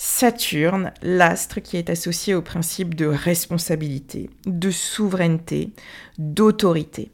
Saturne, 0.02 0.94
l'astre 1.02 1.60
qui 1.60 1.76
est 1.76 1.90
associé 1.90 2.34
au 2.34 2.42
principe 2.42 2.96
de 2.96 3.06
responsabilité, 3.06 4.30
de 4.46 4.72
souveraineté, 4.72 5.74
d'autorité 6.18 7.12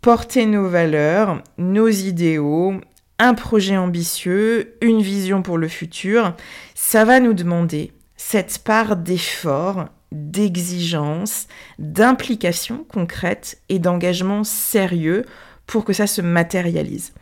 porter 0.00 0.46
nos 0.46 0.68
valeurs, 0.68 1.44
nos 1.58 1.86
idéaux, 1.86 2.74
un 3.20 3.34
projet 3.34 3.76
ambitieux, 3.76 4.76
une 4.80 5.00
vision 5.00 5.42
pour 5.42 5.58
le 5.58 5.68
futur, 5.68 6.34
ça 6.74 7.04
va 7.04 7.20
nous 7.20 7.34
demander 7.34 7.92
cette 8.16 8.58
part 8.64 8.96
d'effort, 8.96 9.86
d'exigence, 10.10 11.46
d'implication 11.78 12.84
concrète 12.88 13.60
et 13.68 13.78
d'engagement 13.78 14.42
sérieux 14.42 15.24
pour 15.66 15.84
que 15.84 15.92
ça 15.92 16.08
se 16.08 16.20
matérialise. 16.20 17.12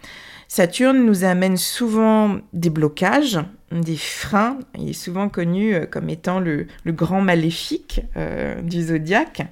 Saturne 0.48 1.04
nous 1.04 1.24
amène 1.24 1.58
souvent 1.58 2.38
des 2.54 2.70
blocages, 2.70 3.40
des 3.72 3.96
freins. 3.96 4.58
Il 4.78 4.90
est 4.90 4.92
souvent 4.92 5.28
connu 5.28 5.74
euh, 5.74 5.86
comme 5.86 6.08
étant 6.08 6.40
le, 6.40 6.66
grand 6.86 7.20
maléfique 7.20 8.00
euh, 8.16 8.60
du 8.62 8.82
zodiaque 8.82 9.42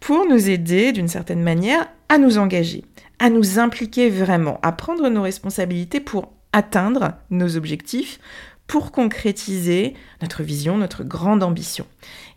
pour 0.00 0.26
nous 0.26 0.50
aider 0.50 0.92
d'une 0.92 1.08
certaine 1.08 1.42
manière 1.42 1.88
à 2.08 2.18
nous 2.18 2.38
engager, 2.38 2.84
à 3.18 3.30
nous 3.30 3.58
impliquer 3.58 4.10
vraiment, 4.10 4.58
à 4.62 4.72
prendre 4.72 5.08
nos 5.08 5.22
responsabilités 5.22 6.00
pour 6.00 6.32
atteindre 6.52 7.12
nos 7.30 7.56
objectifs, 7.56 8.18
pour 8.66 8.92
concrétiser 8.92 9.94
notre 10.20 10.42
vision, 10.42 10.76
notre 10.76 11.04
grande 11.04 11.42
ambition. 11.42 11.86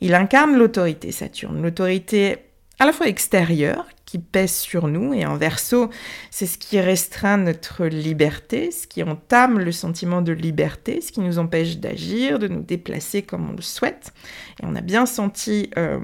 Il 0.01 0.15
incarne 0.15 0.57
l'autorité, 0.57 1.11
Saturne, 1.11 1.61
l'autorité 1.61 2.37
à 2.79 2.85
la 2.85 2.91
fois 2.91 3.07
extérieure, 3.07 3.85
qui 4.13 4.19
pèse 4.19 4.53
sur 4.53 4.87
nous, 4.87 5.11
et 5.15 5.25
en 5.25 5.37
verso, 5.37 5.89
c'est 6.29 6.45
ce 6.45 6.59
qui 6.59 6.79
restreint 6.79 7.37
notre 7.37 7.87
liberté, 7.87 8.69
ce 8.69 8.85
qui 8.85 9.01
entame 9.01 9.57
le 9.57 9.71
sentiment 9.71 10.21
de 10.21 10.31
liberté, 10.31 11.01
ce 11.01 11.11
qui 11.11 11.19
nous 11.19 11.39
empêche 11.39 11.79
d'agir, 11.79 12.37
de 12.37 12.47
nous 12.47 12.61
déplacer 12.61 13.23
comme 13.23 13.49
on 13.49 13.53
le 13.53 13.63
souhaite. 13.63 14.13
Et 14.61 14.67
on 14.67 14.75
a 14.75 14.81
bien 14.81 15.07
senti 15.07 15.71
euh, 15.79 15.99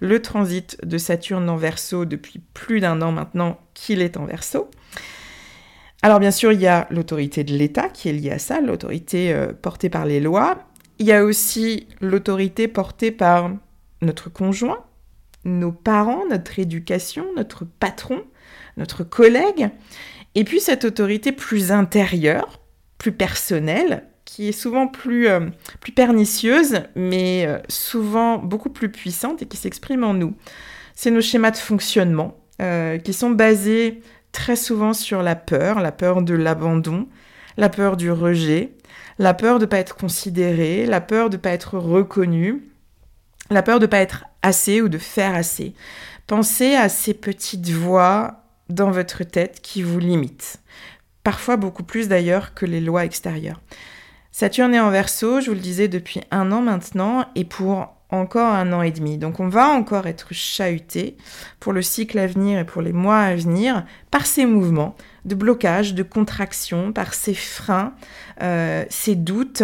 le 0.00 0.20
transit 0.20 0.76
de 0.84 0.98
Saturne 0.98 1.48
en 1.48 1.56
verso 1.56 2.04
depuis 2.04 2.40
plus 2.52 2.80
d'un 2.80 3.00
an 3.00 3.12
maintenant 3.12 3.60
qu'il 3.74 4.02
est 4.02 4.16
en 4.16 4.24
verso. 4.24 4.68
Alors 6.02 6.18
bien 6.18 6.32
sûr, 6.32 6.50
il 6.50 6.60
y 6.60 6.66
a 6.66 6.88
l'autorité 6.90 7.44
de 7.44 7.52
l'État 7.52 7.88
qui 7.90 8.08
est 8.08 8.12
liée 8.12 8.32
à 8.32 8.40
ça, 8.40 8.60
l'autorité 8.60 9.32
euh, 9.32 9.52
portée 9.52 9.88
par 9.88 10.04
les 10.04 10.18
lois. 10.18 10.58
Il 10.98 11.06
y 11.06 11.12
a 11.12 11.24
aussi 11.24 11.86
l'autorité 12.00 12.66
portée 12.66 13.12
par 13.12 13.52
notre 14.00 14.30
conjoint, 14.30 14.84
nos 15.44 15.72
parents, 15.72 16.24
notre 16.28 16.58
éducation, 16.58 17.26
notre 17.36 17.64
patron, 17.64 18.22
notre 18.76 19.04
collègue, 19.04 19.70
et 20.34 20.44
puis 20.44 20.60
cette 20.60 20.84
autorité 20.84 21.32
plus 21.32 21.72
intérieure, 21.72 22.60
plus 22.98 23.12
personnelle, 23.12 24.04
qui 24.24 24.48
est 24.48 24.52
souvent 24.52 24.86
plus, 24.86 25.28
euh, 25.28 25.40
plus 25.80 25.92
pernicieuse, 25.92 26.82
mais 26.94 27.44
euh, 27.46 27.58
souvent 27.68 28.38
beaucoup 28.38 28.70
plus 28.70 28.90
puissante 28.90 29.42
et 29.42 29.46
qui 29.46 29.56
s'exprime 29.56 30.04
en 30.04 30.14
nous. 30.14 30.34
C'est 30.94 31.10
nos 31.10 31.20
schémas 31.20 31.50
de 31.50 31.56
fonctionnement 31.56 32.36
euh, 32.62 32.98
qui 32.98 33.12
sont 33.12 33.30
basés 33.30 34.00
très 34.30 34.56
souvent 34.56 34.94
sur 34.94 35.22
la 35.22 35.34
peur, 35.36 35.80
la 35.80 35.92
peur 35.92 36.22
de 36.22 36.34
l'abandon, 36.34 37.08
la 37.58 37.68
peur 37.68 37.96
du 37.98 38.10
rejet, 38.10 38.72
la 39.18 39.34
peur 39.34 39.58
de 39.58 39.64
ne 39.64 39.68
pas 39.68 39.78
être 39.78 39.96
considéré, 39.96 40.86
la 40.86 41.00
peur 41.00 41.28
de 41.28 41.36
ne 41.36 41.40
pas 41.42 41.50
être 41.50 41.76
reconnu, 41.76 42.62
la 43.50 43.62
peur 43.62 43.78
de 43.78 43.84
ne 43.84 43.90
pas 43.90 43.98
être 43.98 44.24
assez 44.42 44.80
ou 44.82 44.88
de 44.88 44.98
faire 44.98 45.34
assez. 45.34 45.74
Pensez 46.26 46.74
à 46.74 46.88
ces 46.88 47.14
petites 47.14 47.70
voix 47.70 48.42
dans 48.68 48.90
votre 48.90 49.24
tête 49.24 49.60
qui 49.62 49.82
vous 49.82 49.98
limitent. 49.98 50.60
Parfois 51.24 51.56
beaucoup 51.56 51.84
plus 51.84 52.08
d'ailleurs 52.08 52.54
que 52.54 52.66
les 52.66 52.80
lois 52.80 53.04
extérieures. 53.04 53.60
Saturne 54.32 54.74
est 54.74 54.80
en 54.80 54.90
verso, 54.90 55.40
je 55.40 55.50
vous 55.50 55.54
le 55.54 55.60
disais 55.60 55.88
depuis 55.88 56.22
un 56.30 56.52
an 56.52 56.62
maintenant, 56.62 57.26
et 57.34 57.44
pour 57.44 57.94
encore 58.12 58.52
un 58.52 58.72
an 58.72 58.82
et 58.82 58.90
demi. 58.90 59.18
Donc 59.18 59.40
on 59.40 59.48
va 59.48 59.68
encore 59.68 60.06
être 60.06 60.32
chahuté 60.32 61.16
pour 61.60 61.72
le 61.72 61.82
cycle 61.82 62.18
à 62.18 62.26
venir 62.26 62.58
et 62.58 62.64
pour 62.64 62.82
les 62.82 62.92
mois 62.92 63.18
à 63.18 63.34
venir 63.34 63.84
par 64.10 64.26
ces 64.26 64.46
mouvements 64.46 64.94
de 65.24 65.34
blocage, 65.34 65.94
de 65.94 66.02
contraction, 66.02 66.92
par 66.92 67.14
ces 67.14 67.34
freins, 67.34 67.94
euh, 68.42 68.84
ces 68.90 69.14
doutes, 69.14 69.62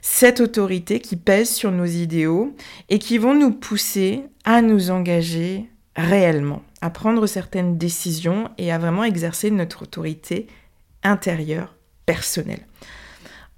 cette 0.00 0.40
autorité 0.40 1.00
qui 1.00 1.16
pèse 1.16 1.50
sur 1.50 1.72
nos 1.72 1.86
idéaux 1.86 2.54
et 2.88 2.98
qui 2.98 3.18
vont 3.18 3.34
nous 3.34 3.52
pousser 3.52 4.24
à 4.44 4.62
nous 4.62 4.90
engager 4.90 5.68
réellement, 5.96 6.62
à 6.80 6.90
prendre 6.90 7.26
certaines 7.26 7.76
décisions 7.76 8.50
et 8.58 8.70
à 8.70 8.78
vraiment 8.78 9.04
exercer 9.04 9.50
notre 9.50 9.82
autorité 9.82 10.46
intérieure, 11.02 11.74
personnelle. 12.06 12.66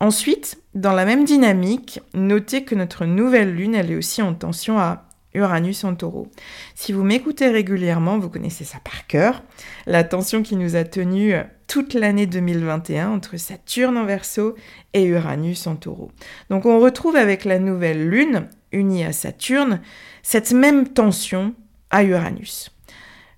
Ensuite, 0.00 0.58
dans 0.74 0.92
la 0.92 1.04
même 1.04 1.24
dynamique, 1.24 2.00
notez 2.14 2.64
que 2.64 2.74
notre 2.74 3.04
nouvelle 3.04 3.54
lune, 3.54 3.74
elle 3.74 3.92
est 3.92 3.96
aussi 3.96 4.22
en 4.22 4.34
tension 4.34 4.78
à 4.78 5.04
Uranus 5.34 5.84
en 5.84 5.94
taureau. 5.94 6.28
Si 6.74 6.92
vous 6.92 7.04
m'écoutez 7.04 7.48
régulièrement, 7.48 8.18
vous 8.18 8.30
connaissez 8.30 8.64
ça 8.64 8.78
par 8.82 9.06
cœur. 9.06 9.42
La 9.86 10.02
tension 10.02 10.42
qui 10.42 10.56
nous 10.56 10.74
a 10.74 10.84
tenu 10.84 11.34
toute 11.68 11.94
l'année 11.94 12.26
2021 12.26 13.10
entre 13.10 13.36
Saturne 13.36 13.96
en 13.96 14.04
verso 14.04 14.56
et 14.92 15.04
Uranus 15.04 15.66
en 15.66 15.76
taureau. 15.76 16.10
Donc 16.48 16.66
on 16.66 16.80
retrouve 16.80 17.16
avec 17.16 17.44
la 17.44 17.58
nouvelle 17.58 18.08
lune, 18.08 18.48
unie 18.72 19.04
à 19.04 19.12
Saturne, 19.12 19.80
cette 20.22 20.52
même 20.52 20.88
tension 20.88 21.54
à 21.90 22.02
Uranus. 22.02 22.72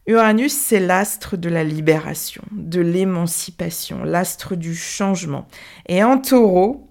Uranus, 0.06 0.52
c'est 0.52 0.80
l'astre 0.80 1.36
de 1.36 1.48
la 1.48 1.62
libération, 1.62 2.42
de 2.50 2.80
l'émancipation, 2.80 4.02
l'astre 4.02 4.56
du 4.56 4.74
changement. 4.74 5.46
Et 5.88 6.02
en 6.02 6.18
taureau, 6.18 6.88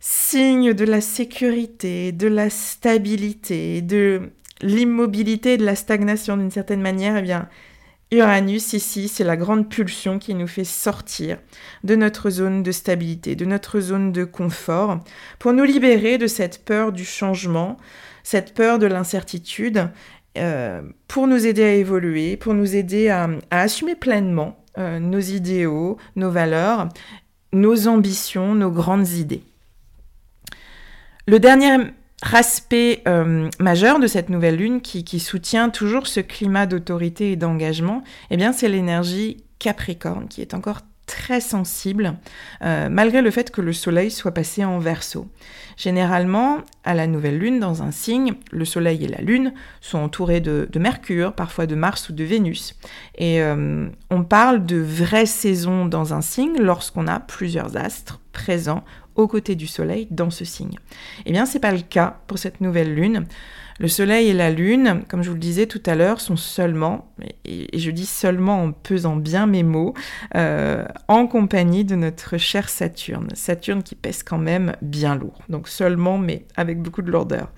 signe 0.00 0.74
de 0.74 0.84
la 0.84 1.00
sécurité, 1.00 2.12
de 2.12 2.28
la 2.28 2.50
stabilité, 2.50 3.80
de 3.80 4.32
l'immobilité, 4.60 5.56
de 5.56 5.64
la 5.64 5.74
stagnation 5.74 6.36
d'une 6.36 6.50
certaine 6.50 6.82
manière, 6.82 7.16
eh 7.16 7.22
bien, 7.22 7.48
Uranus, 8.10 8.74
ici, 8.74 9.08
c'est 9.08 9.24
la 9.24 9.38
grande 9.38 9.70
pulsion 9.70 10.18
qui 10.18 10.34
nous 10.34 10.46
fait 10.46 10.64
sortir 10.64 11.38
de 11.82 11.96
notre 11.96 12.28
zone 12.28 12.62
de 12.62 12.70
stabilité, 12.70 13.34
de 13.34 13.46
notre 13.46 13.80
zone 13.80 14.12
de 14.12 14.24
confort, 14.24 15.00
pour 15.38 15.54
nous 15.54 15.64
libérer 15.64 16.18
de 16.18 16.26
cette 16.26 16.66
peur 16.66 16.92
du 16.92 17.06
changement, 17.06 17.78
cette 18.22 18.52
peur 18.52 18.78
de 18.78 18.84
l'incertitude, 18.84 19.88
euh, 20.38 20.82
pour 21.08 21.26
nous 21.26 21.46
aider 21.46 21.62
à 21.62 21.74
évoluer, 21.74 22.36
pour 22.36 22.54
nous 22.54 22.74
aider 22.74 23.08
à, 23.08 23.28
assumer 23.50 23.94
pleinement 23.94 24.56
euh, 24.78 24.98
nos 24.98 25.20
idéaux, 25.20 25.98
nos 26.16 26.30
valeurs, 26.30 26.88
nos 27.52 27.86
ambitions, 27.86 28.54
nos 28.54 28.70
grandes 28.70 29.10
idées. 29.10 29.42
Le 31.26 31.38
dernier 31.38 31.76
aspect 32.32 33.02
euh, 33.06 33.48
majeur 33.60 33.98
de 33.98 34.06
cette 34.06 34.30
nouvelle 34.30 34.56
lune 34.56 34.80
qui, 34.80 35.20
soutient 35.20 35.68
toujours 35.70 36.06
ce 36.06 36.20
climat 36.20 36.66
d'autorité 36.66 37.32
et 37.32 37.36
d'engagement, 37.36 38.02
eh 38.30 38.36
bien 38.36 38.52
c'est 38.52 38.68
l'énergie 38.68 39.44
Capricorne 39.58 40.28
qui 40.28 40.40
est 40.40 40.54
encore 40.54 40.80
très 41.12 41.42
sensible 41.42 42.14
euh, 42.64 42.88
malgré 42.90 43.20
le 43.20 43.30
fait 43.30 43.50
que 43.50 43.60
le 43.60 43.74
soleil 43.74 44.10
soit 44.10 44.32
passé 44.32 44.64
en 44.64 44.78
verso. 44.78 45.28
Généralement, 45.76 46.58
à 46.84 46.94
la 46.94 47.06
nouvelle 47.06 47.38
lune 47.38 47.60
dans 47.60 47.82
un 47.82 47.90
signe, 47.90 48.32
le 48.50 48.64
soleil 48.64 49.04
et 49.04 49.08
la 49.08 49.20
lune 49.20 49.52
sont 49.82 49.98
entourés 49.98 50.40
de, 50.40 50.66
Mercure, 50.76 51.34
parfois 51.34 51.66
de 51.66 51.74
Mars 51.74 52.08
ou 52.08 52.14
de 52.14 52.24
Vénus. 52.24 52.74
Et 53.16 53.42
euh, 53.42 53.88
on 54.10 54.24
parle 54.24 54.64
de 54.64 54.78
vraie 54.78 55.26
saison 55.26 55.84
dans 55.84 56.14
un 56.14 56.22
signe 56.22 56.58
lorsqu'on 56.58 57.06
a 57.06 57.20
plusieurs 57.20 57.76
astres 57.76 58.18
présents 58.32 58.82
aux 59.14 59.28
côtés 59.28 59.54
du 59.54 59.66
Soleil 59.66 60.08
dans 60.10 60.30
ce 60.30 60.46
signe. 60.46 60.78
Eh 61.26 61.32
bien, 61.32 61.44
c'est 61.44 61.60
pas 61.60 61.72
le 61.72 61.82
cas 61.82 62.20
pour 62.26 62.38
cette 62.38 62.62
nouvelle 62.62 62.94
lune. 62.94 63.26
Le 63.82 63.88
Soleil 63.88 64.28
et 64.28 64.32
la 64.32 64.52
Lune, 64.52 65.02
comme 65.08 65.24
je 65.24 65.28
vous 65.28 65.34
le 65.34 65.40
disais 65.40 65.66
tout 65.66 65.82
à 65.86 65.96
l'heure, 65.96 66.20
sont 66.20 66.36
seulement, 66.36 67.12
et 67.44 67.66
je 67.76 67.90
dis 67.90 68.06
seulement 68.06 68.62
en 68.62 68.70
pesant 68.70 69.16
bien 69.16 69.48
mes 69.48 69.64
mots, 69.64 69.92
euh, 70.36 70.84
en 71.08 71.26
compagnie 71.26 71.84
de 71.84 71.96
notre 71.96 72.38
cher 72.38 72.68
Saturne. 72.68 73.30
Saturne 73.34 73.82
qui 73.82 73.96
pèse 73.96 74.22
quand 74.22 74.38
même 74.38 74.76
bien 74.82 75.16
lourd. 75.16 75.42
Donc 75.48 75.66
seulement, 75.66 76.16
mais 76.16 76.46
avec 76.54 76.80
beaucoup 76.80 77.02
de 77.02 77.10
lourdeur. 77.10 77.50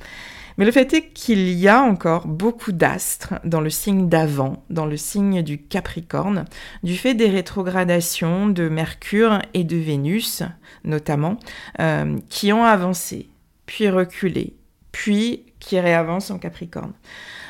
Mais 0.56 0.64
le 0.64 0.72
fait 0.72 0.94
est 0.94 1.08
qu'il 1.08 1.50
y 1.50 1.68
a 1.68 1.82
encore 1.82 2.26
beaucoup 2.26 2.72
d'astres 2.72 3.34
dans 3.44 3.60
le 3.60 3.68
signe 3.68 4.08
d'avant, 4.08 4.64
dans 4.70 4.86
le 4.86 4.96
signe 4.96 5.42
du 5.42 5.58
Capricorne, 5.58 6.46
du 6.82 6.96
fait 6.96 7.12
des 7.12 7.28
rétrogradations 7.28 8.48
de 8.48 8.70
Mercure 8.70 9.40
et 9.52 9.64
de 9.64 9.76
Vénus, 9.76 10.42
notamment, 10.84 11.38
euh, 11.80 12.16
qui 12.30 12.50
ont 12.54 12.64
avancé, 12.64 13.28
puis 13.66 13.90
reculé, 13.90 14.54
puis 14.90 15.44
qui 15.64 15.78
réavancent 15.80 16.30
en 16.30 16.38
Capricorne. 16.38 16.92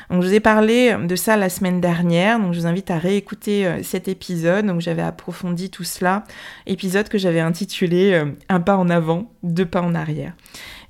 Donc, 0.09 0.21
je 0.21 0.27
vous 0.27 0.33
ai 0.33 0.39
parlé 0.39 0.95
de 1.03 1.15
ça 1.15 1.35
la 1.35 1.49
semaine 1.49 1.81
dernière, 1.81 2.39
donc 2.39 2.53
je 2.53 2.59
vous 2.59 2.67
invite 2.67 2.91
à 2.91 2.97
réécouter 2.97 3.65
euh, 3.65 3.81
cet 3.83 4.07
épisode. 4.07 4.65
Donc 4.65 4.81
j'avais 4.81 5.01
approfondi 5.01 5.69
tout 5.69 5.83
cela, 5.83 6.23
épisode 6.67 7.09
que 7.09 7.17
j'avais 7.17 7.39
intitulé 7.39 8.13
euh, 8.13 8.25
Un 8.49 8.59
pas 8.59 8.77
en 8.77 8.89
avant, 8.89 9.31
deux 9.43 9.65
pas 9.65 9.81
en 9.81 9.95
arrière. 9.95 10.33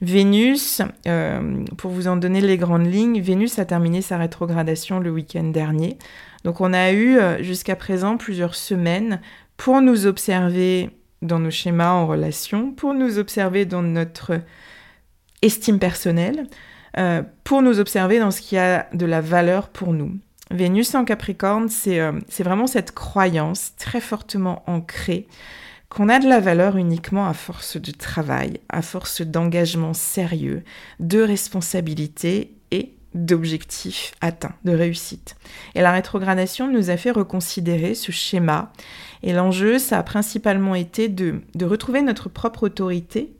Vénus, 0.01 0.81
euh, 1.07 1.63
pour 1.77 1.91
vous 1.91 2.07
en 2.07 2.17
donner 2.17 2.41
les 2.41 2.57
grandes 2.57 2.91
lignes, 2.91 3.21
Vénus 3.21 3.57
a 3.57 3.65
terminé 3.65 4.01
sa 4.01 4.17
rétrogradation 4.17 4.99
le 4.99 5.11
week-end 5.11 5.45
dernier. 5.45 5.97
Donc 6.43 6.59
on 6.59 6.73
a 6.73 6.91
eu 6.91 7.17
jusqu'à 7.39 7.75
présent 7.75 8.17
plusieurs 8.17 8.53
semaines 8.53 9.19
pour 9.57 9.81
nous 9.81 10.05
observer 10.05 10.91
dans 11.23 11.39
nos 11.39 11.49
schémas 11.49 11.91
en 11.91 12.05
relation, 12.05 12.71
pour 12.71 12.93
nous 12.93 13.17
observer 13.17 13.65
dans 13.65 13.81
notre 13.81 14.41
estime 15.41 15.79
personnelle, 15.79 16.45
euh, 16.97 17.23
pour 17.43 17.61
nous 17.61 17.79
observer 17.79 18.19
dans 18.19 18.31
ce 18.31 18.41
qui 18.41 18.57
a 18.57 18.87
de 18.93 19.05
la 19.05 19.21
valeur 19.21 19.69
pour 19.69 19.93
nous. 19.93 20.17
Vénus 20.51 20.93
en 20.95 21.05
Capricorne, 21.05 21.69
c'est 21.69 22.43
vraiment 22.43 22.67
cette 22.67 22.91
croyance 22.93 23.73
très 23.77 23.99
fortement 23.99 24.63
ancrée 24.67 25.27
qu'on 25.89 26.09
a 26.09 26.19
de 26.19 26.27
la 26.27 26.39
valeur 26.39 26.77
uniquement 26.77 27.27
à 27.27 27.33
force 27.33 27.77
de 27.77 27.91
travail, 27.91 28.59
à 28.69 28.81
force 28.81 29.21
d'engagement 29.21 29.93
sérieux, 29.93 30.63
de 30.99 31.21
responsabilité 31.21 32.53
et 32.71 32.93
d'objectifs 33.13 34.13
atteints, 34.19 34.55
de 34.65 34.73
réussite. 34.73 35.37
Et 35.73 35.81
la 35.81 35.93
rétrogradation 35.93 36.69
nous 36.69 36.89
a 36.89 36.97
fait 36.97 37.11
reconsidérer 37.11 37.95
ce 37.95 38.11
schéma. 38.11 38.73
Et 39.23 39.31
l'enjeu, 39.31 39.79
ça 39.79 39.99
a 39.99 40.03
principalement 40.03 40.75
été 40.75 41.07
de, 41.07 41.41
retrouver 41.63 42.01
notre 42.01 42.27
propre 42.27 42.63
autorité 42.63 43.21
euh, 43.21 43.34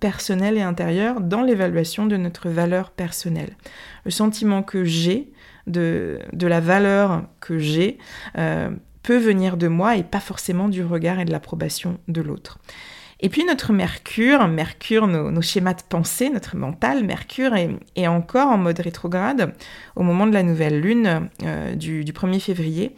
personnelle 0.00 0.56
et 0.56 0.62
intérieure 0.62 1.20
dans 1.20 1.42
l'évaluation 1.42 2.06
de 2.06 2.16
notre 2.16 2.48
valeur 2.48 2.90
personnelle. 2.90 3.56
Le 4.04 4.10
sentiment 4.10 4.62
que 4.62 4.84
j'ai 4.84 5.30
de, 5.68 6.18
la 6.40 6.60
valeur 6.60 7.24
que 7.40 7.58
j'ai 7.58 7.98
euh, 8.36 8.70
peut 9.02 9.18
venir 9.18 9.56
de 9.56 9.68
moi 9.68 9.96
et 9.96 10.02
pas 10.02 10.20
forcément 10.20 10.68
du 10.68 10.82
regard 10.82 11.20
et 11.20 11.24
de 11.24 11.30
l'approbation 11.30 11.98
de 12.08 12.20
l'autre. 12.20 12.58
Et 13.20 13.28
puis 13.28 13.44
notre 13.44 13.72
Mercure, 13.72 14.46
Mercure, 14.46 15.08
nos, 15.08 15.42
schémas 15.42 15.74
de 15.74 15.82
pensée, 15.88 16.30
notre 16.30 16.56
mental, 16.56 17.02
Mercure 17.04 17.52
est, 17.56 18.06
encore 18.06 18.46
en 18.46 18.58
mode 18.58 18.78
rétrograde 18.78 19.54
au 19.96 20.04
moment 20.04 20.26
de 20.26 20.32
la 20.32 20.44
nouvelle 20.44 20.80
lune 20.80 21.28
euh, 21.42 21.74
du, 21.74 22.04
1er 22.04 22.38
février. 22.38 22.94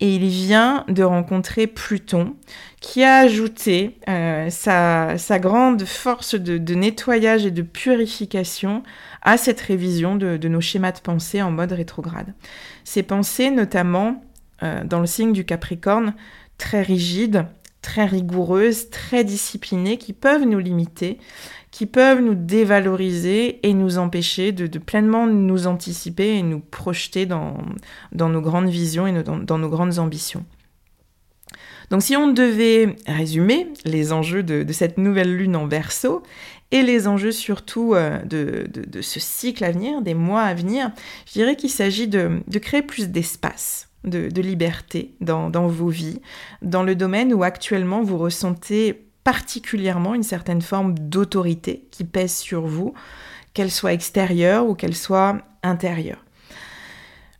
Et 0.00 0.16
il 0.16 0.26
vient 0.26 0.84
de 0.88 1.04
rencontrer 1.04 1.68
Pluton 1.68 2.34
qui 2.80 3.04
a 3.04 3.18
ajouté 3.18 3.96
euh, 4.08 4.50
sa, 4.50 5.38
grande 5.38 5.84
force 5.84 6.34
de, 6.34 6.74
nettoyage 6.74 7.46
et 7.46 7.52
de 7.52 7.62
purification 7.62 8.82
à 9.22 9.36
cette 9.36 9.60
révision 9.60 10.16
de, 10.16 10.48
nos 10.48 10.60
schémas 10.60 10.92
de 10.92 11.00
pensée 11.00 11.42
en 11.42 11.52
mode 11.52 11.72
rétrograde. 11.72 12.34
Ces 12.82 13.04
pensées 13.04 13.52
notamment 13.52 14.24
euh, 14.64 14.82
dans 14.82 14.98
le 14.98 15.06
signe 15.06 15.32
du 15.32 15.44
Capricorne, 15.44 16.14
très 16.58 16.82
rigides, 16.82 17.46
très 17.82 18.04
rigoureuses, 18.04 18.90
très 18.90 19.24
disciplinées, 19.24 19.96
qui 19.96 20.12
peuvent 20.12 20.44
nous 20.44 20.58
limiter, 20.58 21.18
qui 21.70 21.86
peuvent 21.86 22.20
nous 22.20 22.34
dévaloriser 22.34 23.66
et 23.66 23.74
nous 23.74 23.98
empêcher 23.98 24.52
de, 24.52 24.78
pleinement 24.78 25.26
nous 25.26 25.66
anticiper 25.66 26.36
et 26.36 26.42
nous 26.42 26.60
projeter 26.60 27.26
dans, 27.26 27.56
nos 28.12 28.40
grandes 28.40 28.68
visions 28.68 29.06
et 29.06 29.22
dans, 29.22 29.58
nos 29.58 29.68
grandes 29.68 29.98
ambitions. 29.98 30.44
Donc 31.90 32.02
si 32.02 32.16
on 32.16 32.32
devait 32.32 32.96
résumer 33.06 33.68
les 33.84 34.12
enjeux 34.12 34.42
de, 34.42 34.72
cette 34.72 34.98
nouvelle 34.98 35.36
lune 35.36 35.56
en 35.56 35.66
verso 35.66 36.22
et 36.70 36.82
les 36.82 37.08
enjeux 37.08 37.32
surtout 37.32 37.94
euh, 37.94 38.22
de, 38.24 39.00
ce 39.00 39.18
cycle 39.18 39.64
à 39.64 39.72
venir, 39.72 40.02
des 40.02 40.14
mois 40.14 40.42
à 40.42 40.54
venir, 40.54 40.92
je 41.26 41.32
dirais 41.32 41.56
qu'il 41.56 41.70
s'agit 41.70 42.06
de 42.06 42.58
créer 42.60 42.82
plus 42.82 43.08
d'espace 43.08 43.89
de, 44.04 44.40
liberté 44.40 45.14
dans, 45.20 45.50
vos 45.66 45.88
vies, 45.88 46.20
dans 46.62 46.82
le 46.82 46.94
domaine 46.94 47.34
où 47.34 47.42
actuellement 47.42 48.02
vous 48.02 48.18
ressentez 48.18 49.06
particulièrement 49.24 50.14
une 50.14 50.22
certaine 50.22 50.62
forme 50.62 50.98
d'autorité 50.98 51.86
qui 51.90 52.04
pèse 52.04 52.36
sur 52.36 52.62
vous, 52.66 52.94
qu'elle 53.52 53.70
soit 53.70 53.92
extérieure 53.92 54.66
ou 54.66 54.74
qu'elle 54.74 54.96
soit 54.96 55.38
intérieure. 55.62 56.24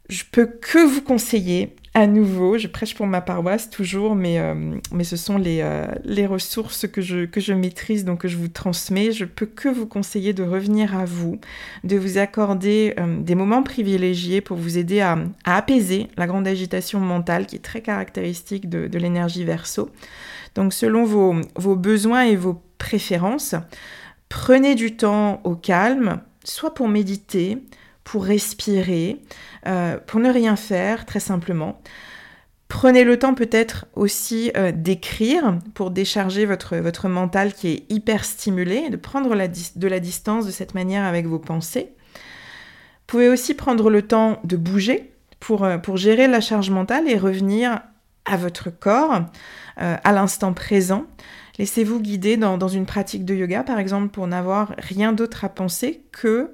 Je 0.08 0.24
peux 0.30 0.46
que 0.46 0.84
vous 0.84 1.02
conseiller 1.02 1.76
à 1.92 2.06
nouveau, 2.06 2.56
je 2.56 2.68
prêche 2.68 2.94
pour 2.94 3.08
ma 3.08 3.20
paroisse 3.20 3.68
toujours, 3.68 4.14
mais, 4.14 4.38
euh, 4.38 4.78
ce 5.02 5.16
sont 5.16 5.38
les, 5.38 5.60
euh, 5.60 6.26
ressources 6.28 6.86
que 6.86 7.00
je, 7.00 7.24
que 7.24 7.40
je 7.40 7.52
maîtrise, 7.52 8.04
donc 8.04 8.20
que 8.20 8.28
je 8.28 8.36
vous 8.36 8.46
transmets. 8.46 9.10
Je 9.10 9.24
peux 9.24 9.46
que 9.46 9.68
vous 9.68 9.86
conseiller 9.86 10.32
de 10.32 10.44
revenir 10.44 10.96
à 10.96 11.04
vous, 11.04 11.40
de 11.82 11.96
vous 11.96 12.18
accorder 12.18 12.94
euh, 13.00 13.20
des 13.20 13.34
moments 13.34 13.64
privilégiés 13.64 14.40
pour 14.40 14.56
vous 14.56 14.78
aider 14.78 15.00
à, 15.00 15.18
apaiser 15.44 16.06
la 16.16 16.28
grande 16.28 16.46
agitation 16.46 17.00
mentale 17.00 17.46
qui 17.46 17.56
est 17.56 17.60
très 17.60 17.80
caractéristique 17.80 18.68
de, 18.68 18.86
de 18.86 18.98
l'énergie 18.98 19.44
verso. 19.44 19.90
Donc 20.54 20.72
selon 20.72 21.04
vos, 21.04 21.34
vos 21.56 21.74
besoins 21.74 22.22
et 22.22 22.36
vos 22.36 22.62
préférences, 22.78 23.56
prenez 24.28 24.76
du 24.76 24.96
temps 24.96 25.40
au 25.42 25.56
calme, 25.56 26.20
soit 26.44 26.72
pour 26.72 26.88
méditer, 26.88 27.58
pour 28.10 28.24
respirer, 28.24 29.22
euh, 29.68 29.96
pour 30.04 30.18
ne 30.18 30.32
rien 30.32 30.56
faire, 30.56 31.06
très 31.06 31.20
simplement. 31.20 31.80
Prenez 32.66 33.04
le 33.04 33.20
temps 33.20 33.34
peut-être 33.34 33.86
aussi 33.94 34.50
euh, 34.56 34.72
d'écrire 34.72 35.60
pour 35.74 35.92
décharger 35.92 36.44
votre, 36.44 37.06
mental 37.06 37.54
qui 37.54 37.68
est 37.68 37.84
hyper 37.88 38.24
stimulé, 38.24 38.90
de 38.90 38.96
prendre 38.96 39.28
de 39.30 39.88
la 39.88 40.00
distance 40.00 40.44
de 40.44 40.50
cette 40.50 40.74
manière 40.74 41.04
avec 41.04 41.26
vos 41.26 41.38
pensées. 41.38 41.92
Vous 42.02 43.06
pouvez 43.06 43.28
aussi 43.28 43.54
prendre 43.54 43.90
le 43.90 44.02
temps 44.02 44.40
de 44.42 44.56
bouger 44.56 45.12
pour, 45.38 45.62
euh, 45.62 45.78
pour 45.78 45.96
gérer 45.96 46.26
la 46.26 46.40
charge 46.40 46.70
mentale 46.70 47.08
et 47.08 47.16
revenir 47.16 47.78
à 48.24 48.36
votre 48.36 48.70
corps, 48.70 49.22
à 49.76 50.12
l'instant 50.12 50.52
présent. 50.52 51.06
Laissez-vous 51.60 52.00
guider 52.00 52.38
dans, 52.38 52.68
une 52.68 52.86
pratique 52.86 53.26
de 53.26 53.34
yoga, 53.34 53.62
par 53.62 53.78
exemple, 53.78 54.08
pour 54.08 54.26
n'avoir 54.26 54.74
rien 54.78 55.12
d'autre 55.12 55.44
à 55.44 55.50
penser 55.50 56.00
que 56.10 56.52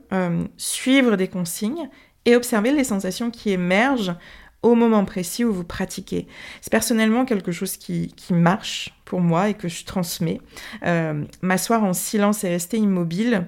suivre 0.57 1.15
des 1.15 1.29
consignes 1.29 1.89
et 2.25 2.35
observer 2.35 2.73
les 2.73 2.83
sensations 2.83 3.31
qui 3.31 3.51
émergent 3.51 4.17
au 4.63 4.75
moment 4.75 5.05
précis 5.05 5.45
où 5.45 5.53
vous 5.53 5.63
pratiquez. 5.63 6.27
C'est 6.61 6.73
personnellement 6.73 7.25
quelque 7.25 7.53
chose 7.53 7.77
qui, 7.77 8.13
marche 8.31 8.99
pour 9.05 9.21
moi 9.21 9.49
et 9.49 9.55
que 9.55 9.69
je 9.69 9.85
transmets. 9.85 10.41
Euh, 10.85 11.25
m'asseoir 11.41 11.85
en 11.85 11.93
silence 11.93 12.43
et 12.43 12.49
rester 12.49 12.77
immobile 12.77 13.47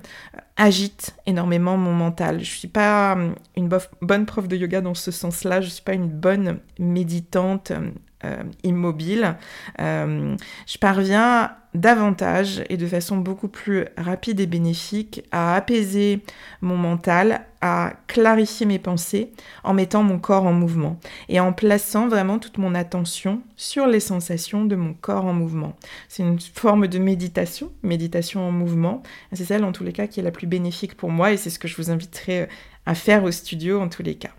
agite 0.56 1.16
énormément 1.26 1.76
mon 1.76 1.92
mental. 1.92 2.38
Je 2.44 2.56
suis 2.56 2.68
pas 2.68 3.18
une 3.56 3.68
bonne 4.00 4.26
prof 4.26 4.46
de 4.46 4.56
yoga 4.56 4.80
dans 4.80 4.94
ce 4.94 5.10
sens-là, 5.10 5.60
je 5.60 5.70
suis 5.70 5.82
pas 5.82 5.94
une 5.94 6.08
bonne 6.08 6.60
méditante 6.78 7.72
euh, 8.24 8.42
immobile, 8.64 9.36
euh, 9.80 10.36
je 10.66 10.78
parviens 10.78 11.52
davantage 11.74 12.64
et 12.68 12.76
de 12.76 12.86
façon 12.86 13.18
beaucoup 13.18 13.48
plus 13.48 13.84
rapide 13.96 14.40
et 14.40 14.46
bénéfique 14.46 15.22
à 15.30 15.54
apaiser 15.54 16.20
mon 16.60 16.76
mental, 16.76 17.42
à 17.60 17.92
clarifier 18.06 18.66
mes 18.66 18.78
pensées 18.78 19.30
en 19.64 19.74
mettant 19.74 20.02
mon 20.02 20.18
corps 20.18 20.46
en 20.46 20.52
mouvement 20.52 20.98
et 21.28 21.40
en 21.40 21.52
plaçant 21.52 22.08
vraiment 22.08 22.38
toute 22.38 22.58
mon 22.58 22.74
attention 22.74 23.42
sur 23.56 23.86
les 23.86 24.00
sensations 24.00 24.64
de 24.64 24.76
mon 24.76 24.94
corps 24.94 25.26
en 25.26 25.32
mouvement. 25.32 25.76
C'est 26.08 26.22
une 26.22 26.40
forme 26.40 26.88
de 26.88 26.98
méditation, 26.98 27.70
méditation 27.82 28.48
en 28.48 28.52
mouvement. 28.52 29.02
C'est 29.32 29.44
celle 29.44 29.64
en 29.64 29.72
tous 29.72 29.84
les 29.84 29.92
cas 29.92 30.06
qui 30.06 30.20
est 30.20 30.24
la 30.24 30.30
plus 30.30 30.46
bénéfique 30.46 30.96
pour 30.96 31.10
moi 31.10 31.32
et 31.32 31.36
c'est 31.36 31.50
ce 31.50 31.58
que 31.58 31.68
je 31.68 31.76
vous 31.76 31.90
inviterai 31.90 32.48
à 32.88 32.94
faire 32.94 33.22
au 33.22 33.30
studio 33.30 33.80
en 33.80 33.88
tous 33.88 34.02
les 34.02 34.14
cas. 34.14 34.30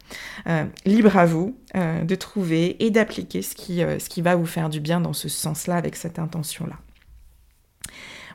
Euh, 0.48 0.66
libre 0.84 1.16
à 1.18 1.28
vous 1.28 1.56
euh, 1.76 2.04
de 2.04 2.16
trouver 2.16 2.84
et 2.84 2.90
d'appliquer 2.90 3.44
ce, 3.44 3.54
qui, 3.54 3.84
euh, 3.84 4.00
ce 4.00 4.10
qui 4.10 4.24
va 4.24 4.36
vous 4.36 4.48
faire 4.48 4.70
du 4.70 4.80
bien 4.80 5.00
dans 5.00 5.14
ce 5.14 5.30
sens-là, 5.30 5.76
avec 5.76 5.96
cette 5.96 6.18
intention-là. 6.18 6.76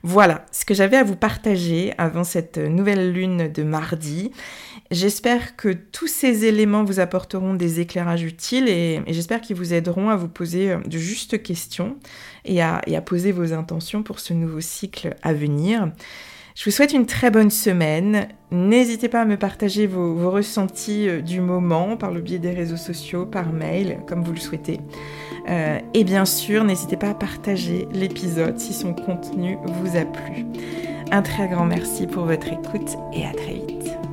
Voilà 0.05 0.47
ce 0.53 0.65
que 0.65 0.75
j'avais 0.75 0.99
à 0.99 1.03
vous 1.03 1.17
partager 1.17 1.95
avant 1.99 2.23
cette 2.23 2.59
nouvelle 2.59 3.11
lune 3.11 3.51
de 3.51 3.63
mardi. 3.65 4.31
J'espère 4.93 5.57
que 5.57 5.71
tous 5.71 6.07
ces 6.07 6.45
éléments 6.45 6.85
vous 6.85 7.01
apporteront 7.01 7.55
des 7.55 7.81
éclairages 7.81 8.23
utiles 8.23 8.69
et, 8.69 9.01
j'espère 9.09 9.41
qu'ils 9.41 9.57
vous 9.57 9.73
aideront 9.73 10.11
à 10.11 10.17
vous 10.17 10.29
poser 10.29 10.77
de 10.87 10.99
justes 10.99 11.43
questions 11.43 11.97
et 12.45 12.61
à 12.61 12.83
poser 13.05 13.33
vos 13.33 13.55
intentions 13.55 14.03
pour 14.03 14.21
ce 14.21 14.35
nouveau 14.35 14.61
cycle 14.61 15.17
à 15.23 15.33
venir. 15.33 15.91
Je 16.55 16.67
vous 16.67 16.71
souhaite 16.71 16.93
une 16.93 17.07
très 17.07 17.33
bonne 17.33 17.51
semaine. 17.51 18.29
N'hésitez 18.53 19.09
pas 19.09 19.23
à 19.23 19.25
me 19.25 19.37
partager 19.37 19.89
vos, 19.89 20.31
ressentis 20.31 21.09
euh, 21.09 21.21
du 21.21 21.41
moment 21.41 21.97
par 21.97 22.13
le 22.13 22.21
biais 22.21 22.39
des 22.39 22.53
réseaux 22.53 22.77
sociaux, 22.77 23.27
par 23.27 23.53
mail, 23.53 23.99
comme 24.07 24.23
vous 24.23 24.33
le 24.33 24.39
souhaitez. 24.39 24.79
Euh, 25.49 25.81
et 25.95 26.05
bien 26.05 26.25
sûr, 26.25 26.63
n'hésitez 26.63 26.97
pas 26.97 27.11
à 27.11 27.15
partager 27.15 27.89
l'épisode 27.93 28.61
si 28.61 28.73
son 28.73 28.95
contenu 28.95 29.59
vous 29.67 29.97
a 29.97 30.05
plu. 30.05 30.47
Un 31.11 31.23
très 31.23 31.49
grand 31.49 31.67
merci 31.67 32.07
pour 32.07 32.25
votre 32.25 32.47
écoute 32.47 32.97
et 33.13 33.27
à 33.27 33.33
très 33.33 33.55
vite. 33.55 34.04